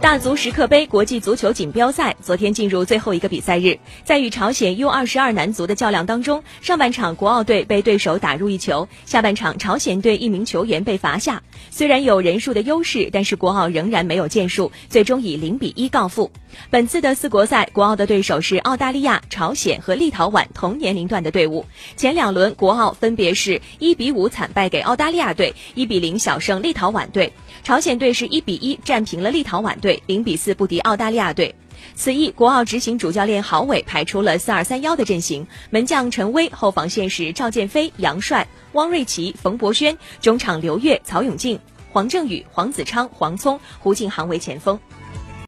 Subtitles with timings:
[0.00, 11.42] 大足石刻杯国际足球锦标赛昨天进入最后一个比赛日，在与朝鲜 U 二十二男足的较量当中，上半场国奥队被对手打入一球，下半场朝鲜队一名球员被罚下。
[11.70, 16.30] 虽然有人数的优势，但是国奥仍然没有建树，最终以零比一告负。
[16.70, 21.66] 本次的四国赛，国奥的对手是澳大利亚、朝鲜和立陶宛同年龄段的队伍。
[21.96, 27.30] 前两轮国奥分别是一比五惨败给澳大利亚队，一比零小胜立陶宛队。
[27.64, 31.54] 朝鲜队是一比一战平了立陶宛队，零比四不敌澳大利亚队。
[31.94, 41.58] 此役，国奥执行主教练郝伟排出了四二三幺的阵型，门将陈威，后防线是赵建飞、杨帅、汪瑞奇、冯博轩，中场刘越、曹永静、
[41.92, 44.78] 黄正宇、黄子昌、黄聪、胡敬航为前锋。